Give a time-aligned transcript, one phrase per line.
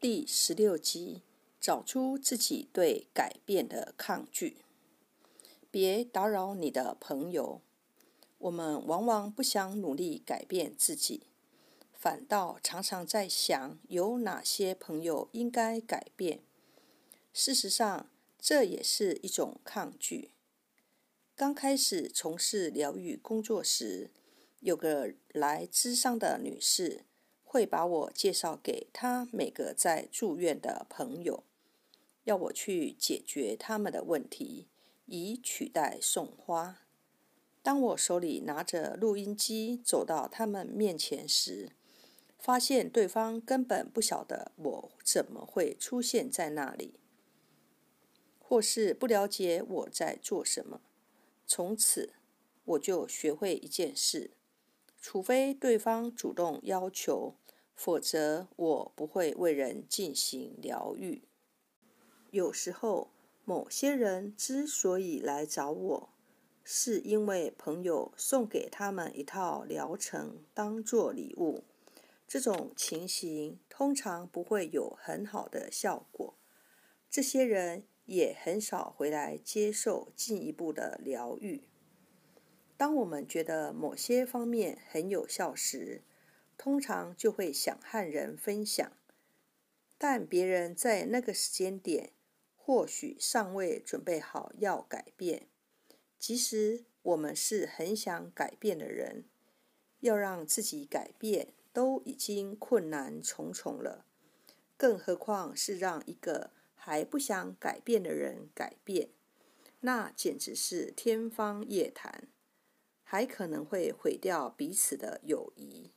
[0.00, 1.22] 第十六集：
[1.60, 4.58] 找出自己对改变的抗拒。
[5.72, 7.60] 别打扰你的朋友。
[8.38, 11.24] 我们往往不想努力改变自己，
[11.92, 16.42] 反倒常常在想有哪些朋友应该改变。
[17.32, 18.08] 事实上，
[18.38, 20.30] 这也是一种抗拒。
[21.34, 24.12] 刚开始从事疗愈工作时，
[24.60, 27.04] 有个来咨商的女士。
[27.50, 31.44] 会把我介绍给他每个在住院的朋友，
[32.24, 34.66] 要我去解决他们的问题，
[35.06, 36.82] 以取代送花。
[37.62, 41.70] 当我手里拿着录音机走到他们面前时，
[42.38, 47.00] 发现对方根本不晓得我怎么会出现在那里，
[48.38, 50.82] 或是不了解我在做什么。
[51.46, 52.12] 从此，
[52.66, 54.32] 我就学会一件事。
[55.10, 57.34] 除非对方主动要求，
[57.74, 61.22] 否则我不会为人进行疗愈。
[62.30, 63.08] 有时候，
[63.46, 66.10] 某些人之所以来找我，
[66.62, 71.64] 是因为朋友送给他们一套疗程当做礼物。
[72.26, 76.34] 这种情形通常不会有很好的效果。
[77.08, 81.62] 这些人也很少回来接受进一步的疗愈。
[82.78, 86.02] 当我们觉得某些方面很有效时，
[86.56, 88.92] 通常就会想和人分享，
[89.98, 92.12] 但别人在那个时间点
[92.54, 95.48] 或许尚未准备好要改变。
[96.20, 99.24] 即使我们是很想改变的人，
[99.98, 104.04] 要让自己改变都已经困难重重了，
[104.76, 109.08] 更何况是让一个还不想改变的人改变，
[109.80, 112.28] 那简直是天方夜谭。
[113.10, 115.92] 还可能会毁掉彼此的友谊，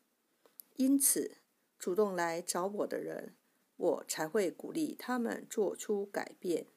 [0.78, 1.40] 因此，
[1.78, 3.36] 主动来找我的人，
[3.76, 6.68] 我才会鼓励他们做出改变。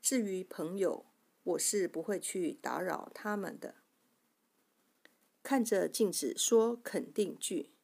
[0.00, 1.04] 至于朋友，
[1.42, 3.74] 我是不会去打扰他们的。
[5.42, 7.74] 看着镜子说肯定句，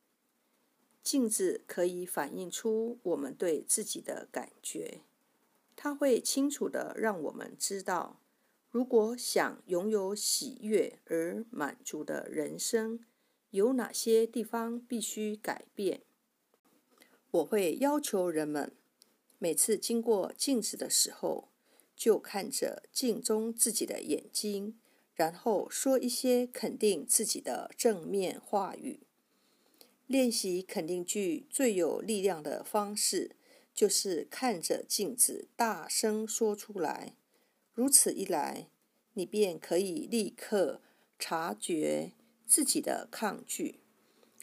[1.02, 5.02] 镜子可以反映出我们对自己的感觉，
[5.76, 8.22] 它会清楚的让我们知道。
[8.76, 13.00] 如果想拥有喜悦而满足的人生，
[13.48, 16.02] 有哪些地方必须改变？
[17.30, 18.76] 我会要求人们
[19.38, 21.48] 每次经过镜子的时候，
[21.96, 24.78] 就看着镜中自己的眼睛，
[25.14, 29.06] 然后说一些肯定自己的正面话语。
[30.06, 33.36] 练习肯定句最有力量的方式，
[33.72, 37.16] 就是看着镜子大声说出来。
[37.76, 38.70] 如此一来，
[39.12, 40.80] 你便可以立刻
[41.18, 42.12] 察觉
[42.46, 43.80] 自己的抗拒，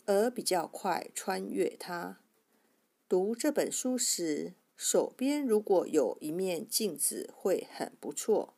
[0.06, 2.20] 而比较快穿越它。
[3.10, 8.54] 读这本书时，手边如果有一面镜子，会很不错。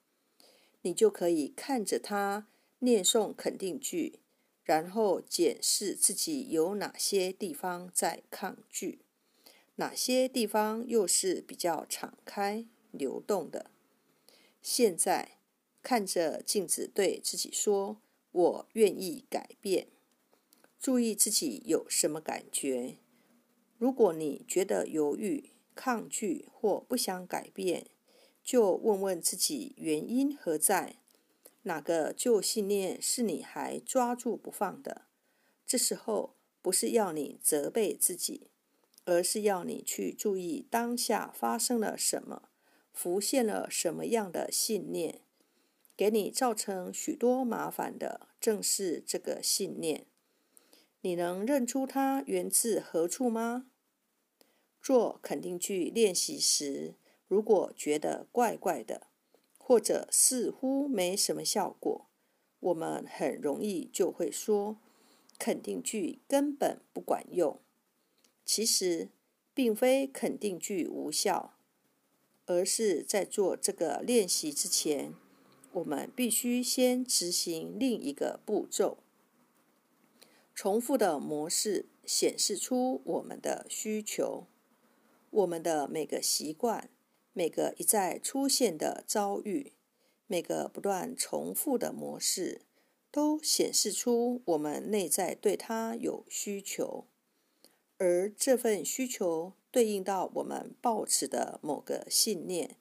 [0.81, 2.47] 你就可以看着它
[2.79, 4.19] 念诵肯定句，
[4.65, 9.05] 然后检视自己有哪些地方在抗拒，
[9.75, 13.71] 哪些地方又是比较敞开、流动的。
[14.67, 15.37] 现在
[15.83, 18.01] 看着镜子，对自己说
[18.33, 19.89] ：“我愿意改变。”
[20.81, 22.95] 注意自己有什么感觉。
[23.77, 27.85] 如果你觉得犹豫、抗拒或不想改变，
[28.43, 30.95] 就问问自己原因何在？
[31.61, 35.03] 哪个旧信念是你还抓住不放的？
[35.67, 36.33] 这时候
[36.63, 38.47] 不是要你责备自己，
[39.03, 42.49] 而是要你去注意当下发生了什么。
[42.95, 45.19] 浮现了什么样的信念，
[45.97, 50.05] 给你造成许多麻烦的，正是这个信念。
[51.01, 53.67] 你能认出它源自何处吗？
[54.81, 56.95] 做肯定句练习时，
[57.27, 59.07] 如果觉得怪怪的，
[59.57, 62.07] 或者似乎没什么效果，
[62.59, 64.77] 我们很容易就会说
[65.37, 67.59] 肯定句根本不管用。
[68.45, 69.09] 其实，
[69.53, 71.54] 并非肯定句无效。
[72.45, 75.13] 而是在做这个练习之前，
[75.73, 78.97] 我们必须先执行另一个步骤。
[80.53, 84.45] 重复的模式显示出我们的需求。
[85.31, 86.89] 我们的每个习惯、
[87.33, 89.73] 每个一再出现的遭遇、
[90.27, 92.61] 每个不断重复的模式，
[93.11, 97.05] 都显示出我们内在对它有需求，
[97.97, 99.53] 而这份需求。
[99.75, 102.77] 对应到我们抱持的某个信念，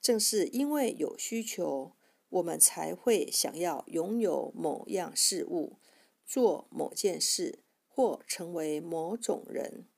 [0.00, 1.96] 正是因为有需求，
[2.28, 5.78] 我们才会想要拥有某样事物，
[6.24, 7.58] 做某件事，
[7.88, 9.88] 或成为某种人。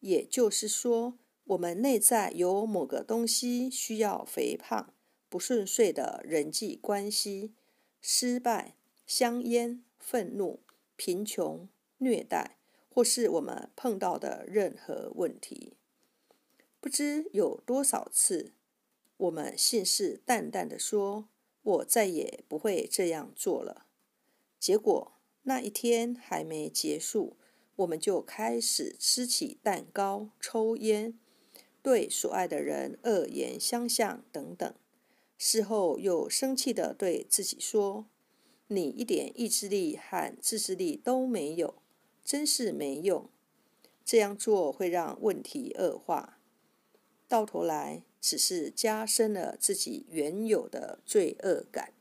[0.00, 4.92] 也就是说，我们内在有某个东西需要肥胖、
[5.30, 7.54] 不顺遂的人际关系、
[8.02, 8.76] 失败、
[9.06, 10.60] 香烟、愤怒、
[10.94, 12.58] 贫穷、虐待，
[12.92, 15.78] 或是我们碰到的任何问题。
[16.78, 18.52] 不知有多少次，
[19.16, 21.28] 我们信誓旦旦地说
[21.62, 23.86] ：“我再也不会这样做了。”
[24.60, 27.36] 结果那一天还没结束，
[27.76, 31.18] 我们就开始吃起蛋糕、抽烟，
[31.82, 34.74] 对所爱的人恶言相向等等。
[35.38, 38.06] 事后又生气的对自己说
[38.68, 41.81] ：“你一点意志力和自制力都没有，
[42.24, 43.28] 真是没用。
[44.04, 46.38] 这样做会让问题恶化。”
[47.28, 51.94] 到头来，只是加深了自己原有的罪恶感。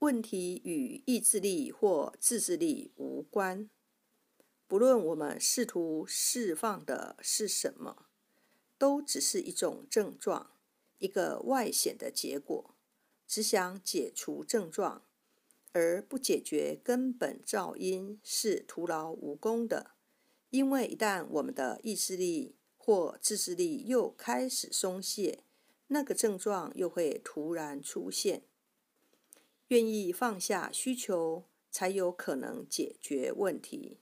[0.00, 3.68] 问题与意志力或自制力无关。
[4.68, 8.06] 不论我们试图释放的是什么，
[8.76, 10.50] 都只是一种症状，
[10.98, 12.74] 一个外显的结果。
[13.26, 15.02] 只想解除症状，
[15.76, 19.90] 而不解决根本噪音，是徒劳无功的。
[20.48, 25.40] 因为一旦我们的意志力，或自制力又开始松懈，
[25.88, 28.44] 那个症状又会突然出现。
[29.68, 33.98] 愿意放下需求，才有可能解决问题。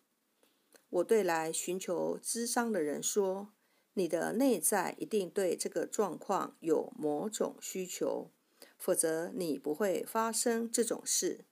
[0.90, 3.52] 我对来寻求咨商的人说
[3.94, 8.30] ：“你的内在一定对这个状况有某种需求，
[8.78, 11.46] 否则你不会发生这种事。”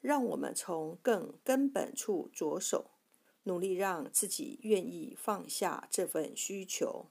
[0.00, 2.90] 让我们从更根本处着手。
[3.44, 7.06] 努力让自己愿意放下这份需求。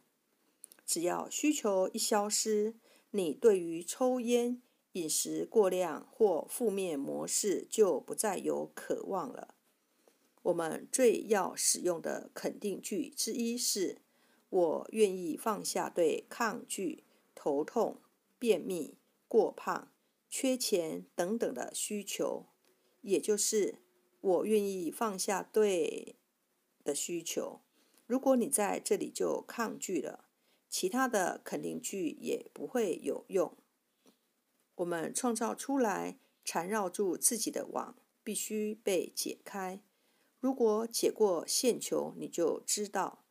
[0.86, 2.76] 只要需求一消失，
[3.10, 4.62] 你对于抽烟、
[4.92, 9.56] 饮食过量或负面模式就不再有渴望了。
[10.44, 14.02] 我们最要使用的肯定句之一是
[14.50, 17.04] ：“我愿意放下对抗拒、
[17.34, 18.00] 头痛、
[18.38, 19.92] 便秘、过胖、
[20.30, 22.46] 缺钱等等的需求。”
[23.08, 23.80] 也就是
[24.22, 26.16] 我愿意放下对。
[26.84, 27.60] 的需求，
[28.06, 30.30] 如果你在这里就抗拒了，
[30.70, 33.58] 其他的肯定句也不会有用。
[34.76, 39.82] 我们创造出来缠绕住自己的网，必须被解开。
[40.40, 43.26] 如果解过线球，你就知道，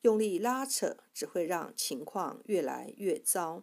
[0.00, 3.62] 用力拉扯只会让情况越来越糟。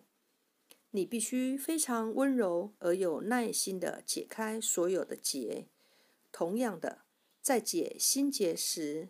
[0.96, 5.66] 你必须非常温柔而有耐心地解开所有的结。
[6.32, 7.00] 同样的，
[7.42, 9.10] 在解心结时，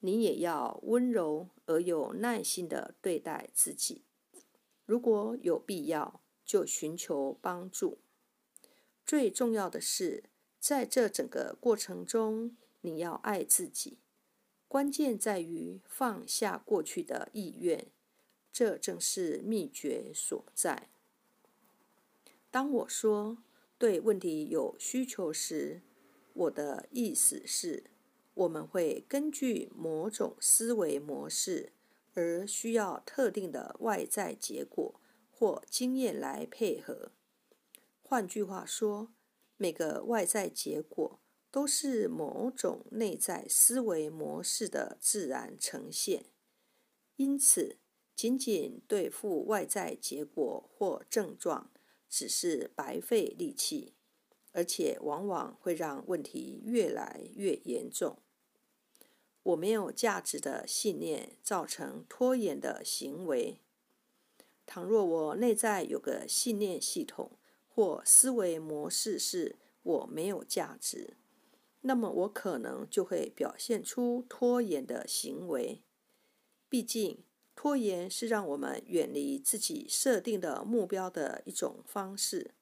[0.00, 4.02] 你也要温柔而有耐心地对待自己。
[4.84, 7.98] 如果有必要，就寻求帮助。
[9.06, 10.24] 最重要的是，
[10.58, 13.98] 在这整个过程中，你要爱自己。
[14.66, 17.86] 关键在于放下过去的意愿，
[18.52, 20.88] 这正是秘诀所在。
[22.50, 23.38] 当我说
[23.78, 25.82] 对问题有需求时，
[26.34, 27.84] 我的意思是。
[28.34, 31.72] 我们会根据某种思维模式
[32.14, 34.94] 而需要特定的外在结果
[35.30, 37.10] 或经验来配合。
[38.02, 39.12] 换句话说，
[39.56, 41.20] 每个外在结果
[41.50, 46.26] 都是某种内在思维模式的自然呈现。
[47.16, 47.76] 因此，
[48.14, 51.70] 仅仅对付外在结果或症状，
[52.10, 53.94] 只是白费力气，
[54.52, 58.18] 而且往往会让问题越来越严重。
[59.42, 63.60] 我没有价值的信念造成拖延的行为。
[64.66, 67.32] 倘若我内在有个信念系统
[67.68, 71.16] 或思维模式是我没有价值，
[71.80, 75.80] 那么我可能就会表现出拖延的行为。
[76.68, 77.24] 毕竟，
[77.62, 82.52] 拖延是让我们远离自己设定的目标的一种方式。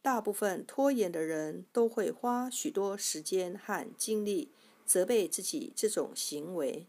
[0.00, 4.50] 大部分拖延的人都会花许多时间和精力。
[4.86, 6.86] 责备自己这种行为，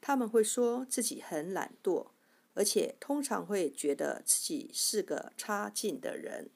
[0.00, 2.10] 他们会说自己很懒惰，
[2.54, 6.50] 而且通常会觉得自己是个差劲的人。